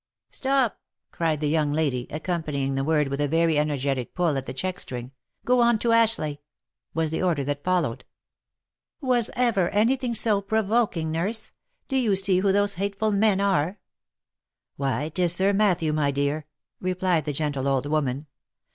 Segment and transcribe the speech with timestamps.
[0.31, 0.79] "Stop!"
[1.11, 4.79] cried the young lady, accompanying the word with a very energetic pull at the check
[4.79, 5.11] string."
[5.45, 6.39] Go on to Ashleigh,"
[6.95, 8.03] was the order that followed."
[9.11, 11.51] Was ever any thing so provoking, nurse?
[11.87, 13.77] Do you see who those hateful men are V"
[14.77, 16.47] Why 'tis Sir Matthew, my dear,"
[16.79, 18.25] replied the gentle old woman.